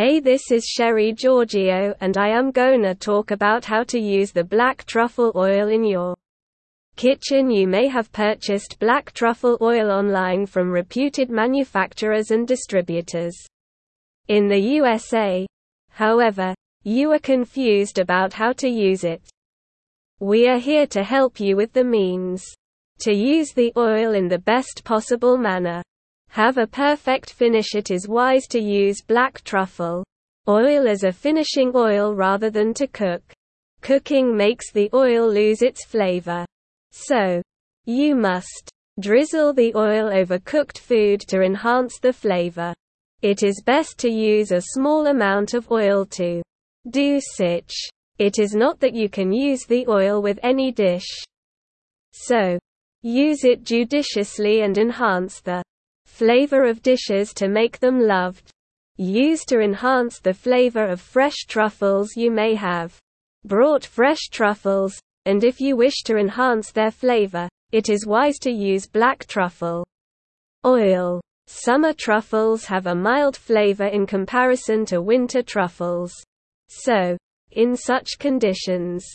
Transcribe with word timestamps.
Hey 0.00 0.18
this 0.18 0.50
is 0.50 0.64
Sherry 0.64 1.12
Giorgio 1.12 1.94
and 2.00 2.16
I 2.16 2.28
am 2.28 2.52
gonna 2.52 2.94
talk 2.94 3.32
about 3.32 3.66
how 3.66 3.84
to 3.84 3.98
use 3.98 4.32
the 4.32 4.42
black 4.42 4.86
truffle 4.86 5.30
oil 5.36 5.68
in 5.68 5.84
your 5.84 6.16
kitchen 6.96 7.50
You 7.50 7.68
may 7.68 7.86
have 7.88 8.10
purchased 8.10 8.78
black 8.78 9.12
truffle 9.12 9.58
oil 9.60 9.90
online 9.90 10.46
from 10.46 10.70
reputed 10.70 11.28
manufacturers 11.28 12.30
and 12.30 12.48
distributors. 12.48 13.36
In 14.28 14.48
the 14.48 14.58
USA, 14.78 15.46
however, 15.90 16.54
you 16.82 17.12
are 17.12 17.18
confused 17.18 17.98
about 17.98 18.32
how 18.32 18.54
to 18.54 18.70
use 18.70 19.04
it. 19.04 19.20
We 20.18 20.48
are 20.48 20.56
here 20.56 20.86
to 20.86 21.04
help 21.04 21.38
you 21.38 21.56
with 21.56 21.74
the 21.74 21.84
means 21.84 22.42
to 23.00 23.12
use 23.12 23.52
the 23.52 23.70
oil 23.76 24.14
in 24.14 24.28
the 24.28 24.38
best 24.38 24.80
possible 24.82 25.36
manner 25.36 25.82
have 26.30 26.58
a 26.58 26.66
perfect 26.66 27.32
finish 27.32 27.74
it 27.74 27.90
is 27.90 28.08
wise 28.08 28.46
to 28.46 28.60
use 28.60 29.02
black 29.02 29.42
truffle 29.42 30.04
oil 30.48 30.86
as 30.86 31.02
a 31.02 31.12
finishing 31.12 31.72
oil 31.74 32.14
rather 32.14 32.50
than 32.50 32.72
to 32.74 32.86
cook. 32.86 33.22
Cooking 33.82 34.36
makes 34.36 34.72
the 34.72 34.88
oil 34.94 35.28
lose 35.28 35.62
its 35.62 35.84
flavor. 35.84 36.44
So, 36.92 37.42
you 37.84 38.14
must 38.14 38.70
drizzle 39.00 39.52
the 39.52 39.74
oil 39.74 40.08
over 40.12 40.38
cooked 40.38 40.78
food 40.78 41.20
to 41.28 41.42
enhance 41.42 41.98
the 41.98 42.12
flavor. 42.12 42.74
It 43.22 43.42
is 43.42 43.62
best 43.64 43.98
to 43.98 44.10
use 44.10 44.52
a 44.52 44.62
small 44.74 45.08
amount 45.08 45.54
of 45.54 45.70
oil 45.70 46.06
to 46.06 46.42
do 46.90 47.20
such. 47.20 47.72
It 48.18 48.38
is 48.38 48.54
not 48.54 48.80
that 48.80 48.94
you 48.94 49.08
can 49.08 49.32
use 49.32 49.64
the 49.64 49.86
oil 49.88 50.22
with 50.22 50.38
any 50.42 50.72
dish. 50.72 51.08
So, 52.12 52.58
use 53.02 53.44
it 53.44 53.64
judiciously 53.64 54.62
and 54.62 54.76
enhance 54.78 55.40
the 55.40 55.62
Flavor 56.10 56.64
of 56.64 56.82
dishes 56.82 57.32
to 57.32 57.48
make 57.48 57.78
them 57.78 57.98
loved. 58.00 58.50
Use 58.98 59.42
to 59.46 59.60
enhance 59.60 60.18
the 60.18 60.34
flavor 60.34 60.84
of 60.84 61.00
fresh 61.00 61.46
truffles 61.46 62.14
you 62.14 62.30
may 62.30 62.54
have 62.54 62.98
brought 63.46 63.86
fresh 63.86 64.28
truffles, 64.30 65.00
and 65.24 65.42
if 65.42 65.60
you 65.62 65.76
wish 65.76 66.02
to 66.02 66.18
enhance 66.18 66.72
their 66.72 66.90
flavor, 66.90 67.48
it 67.72 67.88
is 67.88 68.06
wise 68.06 68.38
to 68.40 68.50
use 68.50 68.86
black 68.86 69.26
truffle 69.26 69.86
oil. 70.66 71.22
Summer 71.46 71.94
truffles 71.94 72.66
have 72.66 72.86
a 72.86 72.94
mild 72.94 73.36
flavor 73.36 73.86
in 73.86 74.06
comparison 74.06 74.84
to 74.86 75.00
winter 75.00 75.42
truffles. 75.42 76.12
So, 76.68 77.16
in 77.52 77.76
such 77.76 78.18
conditions, 78.18 79.06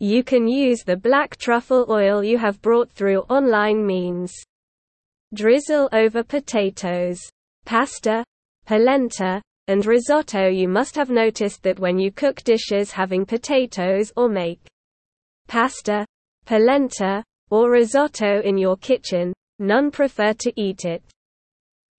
you 0.00 0.24
can 0.24 0.48
use 0.48 0.82
the 0.82 0.96
black 0.96 1.36
truffle 1.36 1.86
oil 1.88 2.24
you 2.24 2.38
have 2.38 2.60
brought 2.60 2.90
through 2.90 3.20
online 3.28 3.86
means. 3.86 4.34
Drizzle 5.32 5.88
over 5.92 6.24
potatoes, 6.24 7.20
pasta, 7.64 8.24
polenta, 8.66 9.40
and 9.68 9.86
risotto 9.86 10.48
You 10.48 10.66
must 10.66 10.96
have 10.96 11.10
noticed 11.10 11.62
that 11.62 11.78
when 11.78 11.98
you 11.98 12.10
cook 12.10 12.42
dishes 12.42 12.90
having 12.90 13.24
potatoes 13.24 14.12
or 14.16 14.28
make 14.28 14.60
pasta, 15.46 16.04
polenta, 16.46 17.22
or 17.50 17.70
risotto 17.70 18.40
in 18.42 18.58
your 18.58 18.76
kitchen, 18.76 19.32
none 19.60 19.92
prefer 19.92 20.32
to 20.34 20.52
eat 20.60 20.84
it. 20.84 21.02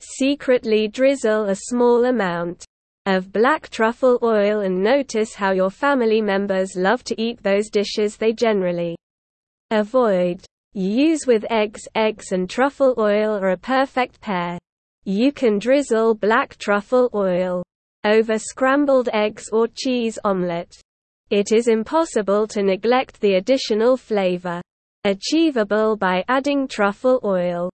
Secretly 0.01 0.89
drizzle 0.89 1.45
a 1.45 1.55
small 1.55 2.05
amount 2.05 2.65
of 3.05 3.31
black 3.31 3.69
truffle 3.69 4.19
oil 4.21 4.59
and 4.59 4.83
notice 4.83 5.33
how 5.33 5.51
your 5.51 5.69
family 5.69 6.21
members 6.21 6.75
love 6.75 7.03
to 7.05 7.21
eat 7.21 7.41
those 7.41 7.69
dishes 7.69 8.17
they 8.17 8.33
generally 8.33 8.97
avoid. 9.69 10.43
Use 10.73 11.27
with 11.27 11.45
eggs 11.49 11.81
Eggs 11.95 12.31
and 12.31 12.49
truffle 12.49 12.95
oil 12.97 13.37
are 13.37 13.51
a 13.51 13.57
perfect 13.57 14.21
pair. 14.21 14.57
You 15.03 15.33
can 15.33 15.59
drizzle 15.59 16.15
black 16.15 16.57
truffle 16.57 17.09
oil 17.13 17.63
over 18.05 18.39
scrambled 18.39 19.09
eggs 19.11 19.49
or 19.51 19.67
cheese 19.67 20.17
omelette. 20.23 20.71
It 21.29 21.51
is 21.51 21.67
impossible 21.67 22.47
to 22.47 22.63
neglect 22.63 23.19
the 23.19 23.35
additional 23.35 23.97
flavor 23.97 24.61
achievable 25.03 25.97
by 25.97 26.23
adding 26.29 26.69
truffle 26.69 27.19
oil. 27.23 27.69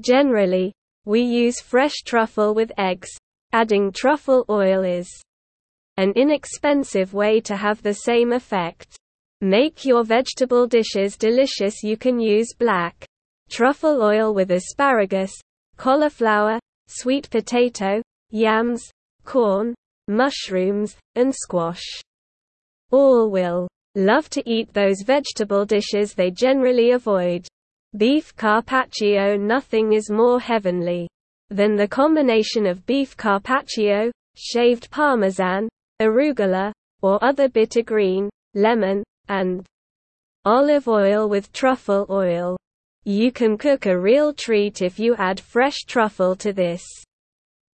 Generally, 0.00 0.74
we 1.06 1.22
use 1.22 1.60
fresh 1.60 2.02
truffle 2.04 2.54
with 2.54 2.70
eggs. 2.76 3.08
Adding 3.52 3.92
truffle 3.92 4.44
oil 4.50 4.84
is 4.84 5.08
an 5.96 6.12
inexpensive 6.16 7.14
way 7.14 7.40
to 7.40 7.56
have 7.56 7.80
the 7.82 7.94
same 7.94 8.32
effect. 8.32 8.98
Make 9.44 9.84
your 9.84 10.04
vegetable 10.04 10.68
dishes 10.68 11.16
delicious 11.16 11.82
you 11.82 11.96
can 11.96 12.20
use 12.20 12.54
black 12.56 13.04
truffle 13.50 14.00
oil 14.00 14.32
with 14.32 14.52
asparagus, 14.52 15.32
cauliflower, 15.76 16.60
sweet 16.86 17.28
potato, 17.28 18.00
yams, 18.30 18.88
corn, 19.24 19.74
mushrooms, 20.06 20.96
and 21.16 21.34
squash. 21.34 21.82
All 22.92 23.30
will 23.32 23.66
love 23.96 24.30
to 24.30 24.48
eat 24.48 24.72
those 24.72 25.02
vegetable 25.02 25.64
dishes 25.64 26.14
they 26.14 26.30
generally 26.30 26.92
avoid. 26.92 27.48
Beef 27.96 28.36
carpaccio 28.36 29.36
Nothing 29.36 29.92
is 29.92 30.08
more 30.08 30.38
heavenly 30.38 31.08
than 31.50 31.74
the 31.74 31.88
combination 31.88 32.64
of 32.64 32.86
beef 32.86 33.16
carpaccio, 33.16 34.12
shaved 34.36 34.88
parmesan, 34.92 35.68
arugula, 36.00 36.70
or 37.02 37.18
other 37.24 37.48
bitter 37.48 37.82
green, 37.82 38.30
lemon, 38.54 39.02
and 39.28 39.64
olive 40.44 40.88
oil 40.88 41.28
with 41.28 41.52
truffle 41.52 42.06
oil. 42.10 42.56
You 43.04 43.32
can 43.32 43.58
cook 43.58 43.86
a 43.86 43.98
real 43.98 44.32
treat 44.32 44.82
if 44.82 44.98
you 44.98 45.14
add 45.16 45.40
fresh 45.40 45.80
truffle 45.86 46.36
to 46.36 46.52
this 46.52 46.82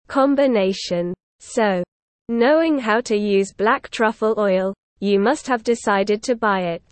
combination. 0.09 1.15
So, 1.41 1.83
knowing 2.29 2.79
how 2.79 3.01
to 3.03 3.17
use 3.17 3.53
black 3.53 3.91
truffle 3.91 4.35
oil, 4.39 4.75
you 5.01 5.19
must 5.19 5.47
have 5.47 5.63
decided 5.63 6.23
to 6.25 6.37
buy 6.37 6.61
it. 6.61 6.83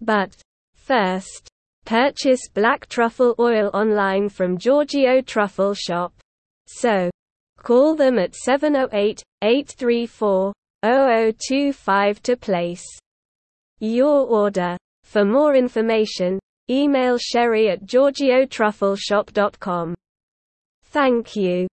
But, 0.00 0.36
first, 0.74 1.48
purchase 1.84 2.48
black 2.52 2.88
truffle 2.88 3.34
oil 3.38 3.70
online 3.72 4.28
from 4.28 4.58
Giorgio 4.58 5.20
Truffle 5.22 5.74
Shop. 5.74 6.12
So, 6.66 7.10
call 7.58 7.94
them 7.94 8.18
at 8.18 8.34
708 8.34 9.22
834 9.42 10.52
0025 10.84 12.22
to 12.22 12.36
place 12.36 12.84
your 13.80 14.26
order. 14.26 14.76
For 15.04 15.24
more 15.24 15.54
information, 15.54 16.38
email 16.70 17.16
sherry 17.18 17.70
at 17.70 17.84
giorgiotruffleshop.com. 17.84 19.94
Thank 20.84 21.36
you. 21.36 21.66